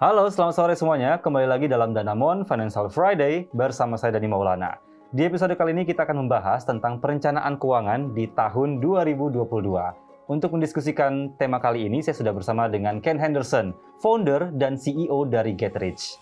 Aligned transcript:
Halo, 0.00 0.32
selamat 0.32 0.56
sore 0.56 0.72
semuanya. 0.80 1.20
Kembali 1.20 1.44
lagi 1.44 1.68
dalam 1.68 1.92
Danamon 1.92 2.48
Financial 2.48 2.88
Friday 2.88 3.52
bersama 3.52 4.00
saya 4.00 4.16
Dani 4.16 4.32
Maulana. 4.32 4.80
Di 5.12 5.28
episode 5.28 5.52
kali 5.60 5.76
ini 5.76 5.84
kita 5.84 6.08
akan 6.08 6.24
membahas 6.24 6.64
tentang 6.64 7.04
perencanaan 7.04 7.60
keuangan 7.60 8.16
di 8.16 8.24
tahun 8.32 8.80
2022. 8.80 9.44
Untuk 10.24 10.56
mendiskusikan 10.56 11.36
tema 11.36 11.60
kali 11.60 11.84
ini, 11.84 12.00
saya 12.00 12.16
sudah 12.16 12.32
bersama 12.32 12.64
dengan 12.72 13.04
Ken 13.04 13.20
Henderson, 13.20 13.76
founder 14.00 14.48
dan 14.56 14.80
CEO 14.80 15.28
dari 15.28 15.52
GetRich. 15.52 16.16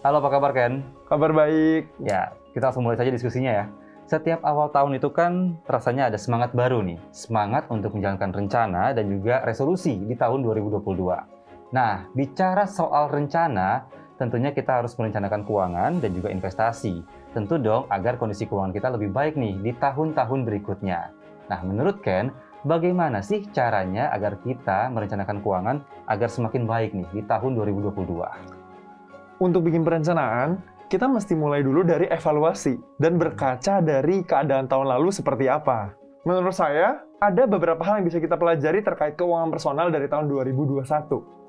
Halo, 0.00 0.24
apa 0.24 0.40
kabar 0.40 0.56
Ken? 0.56 0.80
Kabar 1.04 1.36
baik. 1.36 1.92
Ya, 2.00 2.32
kita 2.56 2.72
langsung 2.72 2.88
mulai 2.88 2.96
saja 2.96 3.12
diskusinya 3.12 3.52
ya. 3.52 3.64
Setiap 4.08 4.40
awal 4.48 4.72
tahun 4.72 4.96
itu 4.96 5.12
kan 5.12 5.60
rasanya 5.68 6.08
ada 6.08 6.16
semangat 6.16 6.56
baru 6.56 6.80
nih. 6.80 6.96
Semangat 7.12 7.68
untuk 7.68 7.92
menjalankan 7.92 8.32
rencana 8.32 8.96
dan 8.96 9.12
juga 9.12 9.44
resolusi 9.44 10.00
di 10.08 10.16
tahun 10.16 10.40
2022. 10.40 11.39
Nah, 11.70 12.10
bicara 12.18 12.66
soal 12.66 13.06
rencana, 13.06 13.86
tentunya 14.18 14.50
kita 14.50 14.82
harus 14.82 14.98
merencanakan 14.98 15.46
keuangan 15.46 16.02
dan 16.02 16.10
juga 16.10 16.34
investasi. 16.34 16.98
Tentu 17.30 17.62
dong 17.62 17.86
agar 17.94 18.18
kondisi 18.18 18.50
keuangan 18.50 18.74
kita 18.74 18.90
lebih 18.90 19.14
baik 19.14 19.38
nih 19.38 19.54
di 19.62 19.70
tahun-tahun 19.78 20.50
berikutnya. 20.50 21.14
Nah, 21.46 21.60
menurut 21.62 22.02
Ken, 22.02 22.34
bagaimana 22.66 23.22
sih 23.22 23.46
caranya 23.54 24.10
agar 24.10 24.42
kita 24.42 24.90
merencanakan 24.90 25.38
keuangan 25.46 25.76
agar 26.10 26.26
semakin 26.26 26.66
baik 26.66 26.90
nih 26.90 27.06
di 27.14 27.22
tahun 27.22 27.54
2022? 27.54 29.38
Untuk 29.38 29.62
bikin 29.62 29.86
perencanaan, 29.86 30.58
kita 30.90 31.06
mesti 31.06 31.38
mulai 31.38 31.62
dulu 31.62 31.86
dari 31.86 32.10
evaluasi 32.10 32.98
dan 32.98 33.14
berkaca 33.14 33.78
dari 33.78 34.26
keadaan 34.26 34.66
tahun 34.66 34.90
lalu 34.90 35.14
seperti 35.14 35.46
apa. 35.46 35.94
Menurut 36.26 36.52
saya, 36.52 37.06
ada 37.22 37.46
beberapa 37.46 37.80
hal 37.86 38.02
yang 38.02 38.10
bisa 38.10 38.18
kita 38.18 38.34
pelajari 38.34 38.82
terkait 38.82 39.14
keuangan 39.14 39.54
personal 39.54 39.88
dari 39.88 40.10
tahun 40.10 40.26
2021. 40.26 41.40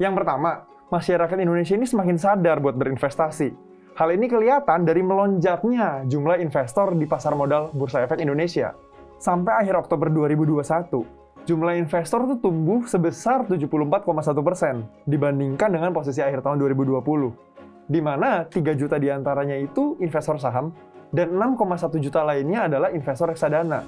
Yang 0.00 0.24
pertama, 0.24 0.64
masyarakat 0.88 1.36
Indonesia 1.44 1.76
ini 1.76 1.84
semakin 1.84 2.16
sadar 2.16 2.56
buat 2.64 2.72
berinvestasi. 2.72 3.52
Hal 4.00 4.08
ini 4.16 4.32
kelihatan 4.32 4.88
dari 4.88 5.04
melonjaknya 5.04 6.08
jumlah 6.08 6.40
investor 6.40 6.96
di 6.96 7.04
pasar 7.04 7.36
modal 7.36 7.68
Bursa 7.76 8.00
Efek 8.08 8.16
Indonesia. 8.24 8.72
Sampai 9.20 9.60
akhir 9.60 9.76
Oktober 9.76 10.08
2021, 10.08 11.04
jumlah 11.44 11.76
investor 11.76 12.24
itu 12.24 12.40
tumbuh 12.40 12.88
sebesar 12.88 13.44
74,1 13.44 14.40
persen 14.40 14.88
dibandingkan 15.04 15.68
dengan 15.68 15.92
posisi 15.92 16.24
akhir 16.24 16.40
tahun 16.48 16.64
2020. 16.64 17.92
Di 17.92 18.00
mana 18.00 18.48
3 18.48 18.80
juta 18.80 18.96
di 18.96 19.12
antaranya 19.12 19.60
itu 19.60 20.00
investor 20.00 20.40
saham 20.40 20.72
dan 21.12 21.36
6,1 21.36 22.00
juta 22.00 22.24
lainnya 22.24 22.72
adalah 22.72 22.88
investor 22.88 23.36
reksadana. 23.36 23.84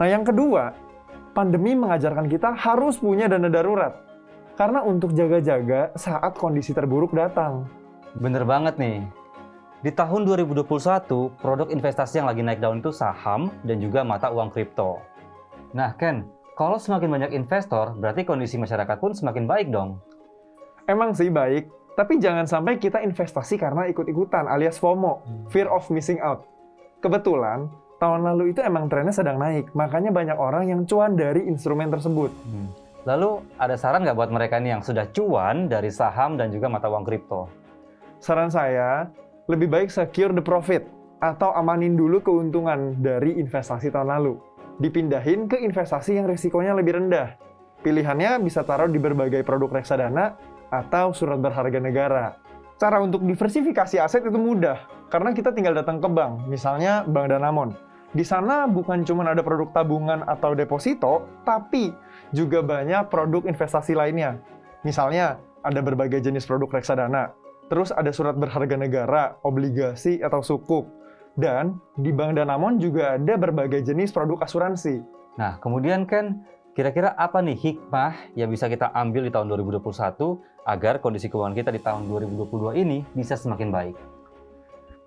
Nah 0.00 0.08
yang 0.08 0.24
kedua, 0.24 0.72
pandemi 1.36 1.76
mengajarkan 1.76 2.32
kita 2.32 2.56
harus 2.56 2.96
punya 2.96 3.28
dana 3.28 3.52
darurat 3.52 4.07
karena 4.58 4.82
untuk 4.82 5.14
jaga-jaga 5.14 5.94
saat 5.94 6.34
kondisi 6.34 6.74
terburuk 6.74 7.14
datang. 7.14 7.70
Bener 8.18 8.42
banget 8.42 8.74
nih. 8.74 9.06
Di 9.86 9.94
tahun 9.94 10.26
2021, 10.26 10.66
produk 11.38 11.70
investasi 11.70 12.18
yang 12.18 12.26
lagi 12.26 12.42
naik 12.42 12.58
daun 12.58 12.82
itu 12.82 12.90
saham 12.90 13.54
dan 13.62 13.78
juga 13.78 14.02
mata 14.02 14.26
uang 14.34 14.50
kripto. 14.50 14.98
Nah, 15.70 15.94
Ken, 15.94 16.26
kalau 16.58 16.74
semakin 16.74 17.06
banyak 17.06 17.30
investor, 17.38 17.94
berarti 17.94 18.26
kondisi 18.26 18.58
masyarakat 18.58 18.98
pun 18.98 19.14
semakin 19.14 19.46
baik 19.46 19.70
dong. 19.70 20.02
Emang 20.90 21.14
sih 21.14 21.30
baik, 21.30 21.70
tapi 21.94 22.18
jangan 22.18 22.50
sampai 22.50 22.82
kita 22.82 22.98
investasi 23.06 23.54
karena 23.54 23.86
ikut-ikutan 23.86 24.50
alias 24.50 24.82
FOMO, 24.82 25.46
fear 25.54 25.70
of 25.70 25.86
missing 25.94 26.18
out. 26.18 26.42
Kebetulan, 26.98 27.70
tahun 28.02 28.26
lalu 28.26 28.50
itu 28.50 28.58
emang 28.66 28.90
trennya 28.90 29.14
sedang 29.14 29.38
naik, 29.38 29.70
makanya 29.78 30.10
banyak 30.10 30.34
orang 30.34 30.66
yang 30.66 30.82
cuan 30.82 31.14
dari 31.14 31.46
instrumen 31.46 31.94
tersebut. 31.94 32.34
Hmm. 32.42 32.87
Lalu 33.06 33.44
ada 33.60 33.78
saran 33.78 34.02
nggak 34.02 34.18
buat 34.18 34.30
mereka 34.34 34.58
nih 34.58 34.78
yang 34.78 34.82
sudah 34.82 35.06
cuan 35.14 35.70
dari 35.70 35.92
saham 35.92 36.34
dan 36.34 36.50
juga 36.50 36.66
mata 36.66 36.90
uang 36.90 37.06
kripto? 37.06 37.46
Saran 38.18 38.50
saya, 38.50 39.06
lebih 39.46 39.70
baik 39.70 39.88
secure 39.92 40.34
the 40.34 40.42
profit 40.42 40.82
atau 41.22 41.54
amanin 41.54 41.94
dulu 41.94 42.18
keuntungan 42.18 42.98
dari 42.98 43.38
investasi 43.38 43.94
tahun 43.94 44.10
lalu. 44.18 44.34
Dipindahin 44.78 45.50
ke 45.50 45.58
investasi 45.62 46.18
yang 46.18 46.26
risikonya 46.26 46.74
lebih 46.74 46.98
rendah. 46.98 47.34
Pilihannya 47.82 48.42
bisa 48.42 48.66
taruh 48.66 48.90
di 48.90 48.98
berbagai 48.98 49.46
produk 49.46 49.78
reksadana 49.78 50.34
atau 50.70 51.14
surat 51.14 51.38
berharga 51.38 51.78
negara. 51.78 52.38
Cara 52.78 53.02
untuk 53.02 53.26
diversifikasi 53.26 53.98
aset 53.98 54.22
itu 54.22 54.38
mudah, 54.38 54.78
karena 55.10 55.34
kita 55.34 55.50
tinggal 55.50 55.74
datang 55.74 55.98
ke 55.98 56.06
bank, 56.06 56.46
misalnya 56.46 57.02
Bank 57.02 57.34
Danamon. 57.34 57.74
Di 58.08 58.24
sana 58.24 58.64
bukan 58.64 59.04
cuma 59.04 59.28
ada 59.28 59.44
produk 59.44 59.68
tabungan 59.68 60.24
atau 60.24 60.56
deposito, 60.56 61.28
tapi 61.44 61.92
juga 62.32 62.64
banyak 62.64 63.12
produk 63.12 63.44
investasi 63.44 63.92
lainnya. 63.92 64.40
Misalnya, 64.80 65.36
ada 65.60 65.84
berbagai 65.84 66.24
jenis 66.24 66.48
produk 66.48 66.72
reksadana, 66.72 67.36
terus 67.68 67.92
ada 67.92 68.08
surat 68.08 68.32
berharga 68.40 68.80
negara, 68.80 69.36
obligasi, 69.44 70.24
atau 70.24 70.40
sukuk. 70.40 70.88
Dan 71.36 71.78
di 72.00 72.10
Bank 72.10 72.34
Danamon 72.34 72.80
juga 72.80 73.20
ada 73.20 73.36
berbagai 73.36 73.84
jenis 73.84 74.10
produk 74.10 74.40
asuransi. 74.42 75.04
Nah, 75.38 75.60
kemudian 75.62 76.08
kan 76.08 76.42
kira-kira 76.74 77.14
apa 77.14 77.38
nih 77.44 77.54
hikmah 77.54 78.34
yang 78.34 78.50
bisa 78.50 78.66
kita 78.66 78.90
ambil 78.90 79.22
di 79.22 79.30
tahun 79.30 79.46
2021 79.52 79.84
agar 80.66 80.98
kondisi 80.98 81.30
keuangan 81.30 81.54
kita 81.54 81.70
di 81.70 81.78
tahun 81.78 82.10
2022 82.10 82.74
ini 82.82 83.06
bisa 83.14 83.38
semakin 83.38 83.68
baik? 83.70 84.17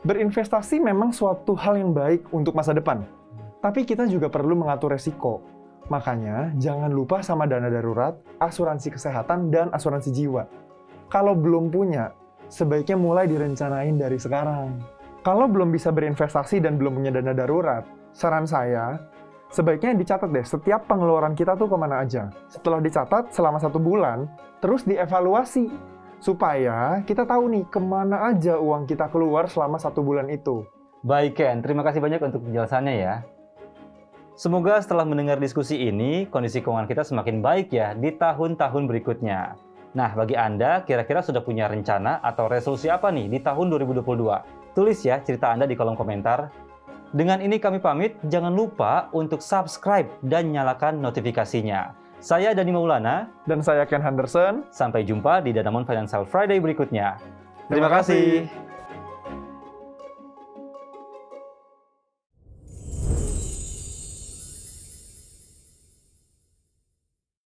Berinvestasi 0.01 0.81
memang 0.81 1.13
suatu 1.13 1.53
hal 1.53 1.77
yang 1.77 1.93
baik 1.93 2.33
untuk 2.33 2.57
masa 2.57 2.73
depan. 2.73 3.05
Tapi 3.61 3.85
kita 3.85 4.09
juga 4.09 4.33
perlu 4.33 4.57
mengatur 4.57 4.97
resiko 4.97 5.45
Makanya, 5.91 6.55
jangan 6.55 6.87
lupa 6.87 7.19
sama 7.19 7.43
dana 7.43 7.67
darurat, 7.67 8.15
asuransi 8.39 8.95
kesehatan, 8.95 9.51
dan 9.51 9.67
asuransi 9.75 10.15
jiwa. 10.15 10.47
Kalau 11.11 11.35
belum 11.35 11.67
punya, 11.67 12.15
sebaiknya 12.47 12.95
mulai 12.95 13.27
direncanain 13.27 13.99
dari 13.99 14.15
sekarang. 14.15 14.79
Kalau 15.19 15.51
belum 15.51 15.67
bisa 15.67 15.91
berinvestasi 15.91 16.63
dan 16.63 16.79
belum 16.79 16.95
punya 16.95 17.11
dana 17.11 17.35
darurat, 17.35 17.83
saran 18.15 18.47
saya, 18.47 19.03
sebaiknya 19.51 19.91
dicatat 19.99 20.31
deh 20.31 20.47
setiap 20.47 20.87
pengeluaran 20.87 21.35
kita 21.35 21.59
tuh 21.59 21.67
ke 21.67 21.75
mana 21.75 22.07
aja. 22.07 22.31
Setelah 22.47 22.79
dicatat 22.79 23.35
selama 23.35 23.59
satu 23.59 23.75
bulan, 23.75 24.31
terus 24.63 24.87
dievaluasi. 24.87 25.67
Supaya 26.21 27.01
kita 27.01 27.25
tahu 27.25 27.49
nih 27.49 27.65
ke 27.65 27.81
mana 27.81 28.29
aja 28.29 28.61
uang 28.61 28.85
kita 28.85 29.09
keluar 29.09 29.49
selama 29.49 29.81
satu 29.81 30.05
bulan 30.05 30.29
itu. 30.29 30.61
Baik 31.01 31.41
Ken, 31.41 31.65
terima 31.65 31.81
kasih 31.81 31.97
banyak 31.97 32.21
untuk 32.21 32.45
penjelasannya 32.45 32.93
ya. 32.93 33.25
Semoga 34.37 34.77
setelah 34.77 35.01
mendengar 35.01 35.41
diskusi 35.41 35.81
ini, 35.81 36.29
kondisi 36.29 36.61
keuangan 36.61 36.85
kita 36.85 37.01
semakin 37.01 37.41
baik 37.41 37.73
ya 37.73 37.97
di 37.97 38.13
tahun-tahun 38.13 38.85
berikutnya. 38.85 39.57
Nah, 39.97 40.13
bagi 40.13 40.37
Anda, 40.37 40.85
kira-kira 40.85 41.25
sudah 41.25 41.41
punya 41.41 41.65
rencana 41.65 42.21
atau 42.21 42.45
resolusi 42.45 42.85
apa 42.85 43.09
nih 43.09 43.25
di 43.25 43.39
tahun 43.41 43.73
2022? 43.73 44.77
Tulis 44.77 45.01
ya 45.01 45.25
cerita 45.25 45.49
Anda 45.49 45.65
di 45.65 45.73
kolom 45.73 45.97
komentar. 45.97 46.53
Dengan 47.11 47.41
ini 47.41 47.57
kami 47.57 47.81
pamit, 47.81 48.15
jangan 48.29 48.53
lupa 48.53 49.09
untuk 49.11 49.41
subscribe 49.41 50.07
dan 50.21 50.53
nyalakan 50.53 51.01
notifikasinya. 51.01 52.00
Saya 52.21 52.53
Dani 52.53 52.69
Maulana. 52.69 53.25
Dan 53.49 53.65
saya 53.65 53.81
Ken 53.89 53.99
Henderson. 53.99 54.61
Sampai 54.69 55.01
jumpa 55.01 55.41
di 55.41 55.57
Danamon 55.57 55.89
Financial 55.89 56.21
Friday 56.21 56.61
berikutnya. 56.61 57.17
Terima, 57.65 57.89
Terima 57.89 57.89
kasih. 57.89 58.45
kasih. 58.45 58.70